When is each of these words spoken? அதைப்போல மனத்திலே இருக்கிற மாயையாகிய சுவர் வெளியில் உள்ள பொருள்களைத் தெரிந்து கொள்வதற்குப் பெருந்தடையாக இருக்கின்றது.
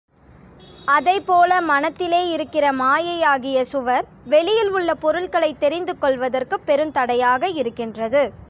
அதைப்போல 0.87 1.61
மனத்திலே 1.61 2.29
இருக்கிற 2.29 2.71
மாயையாகிய 2.73 3.61
சுவர் 3.61 4.05
வெளியில் 4.25 4.69
உள்ள 4.69 4.95
பொருள்களைத் 4.95 5.59
தெரிந்து 5.59 5.97
கொள்வதற்குப் 5.97 6.65
பெருந்தடையாக 6.65 7.47
இருக்கின்றது. 7.47 8.33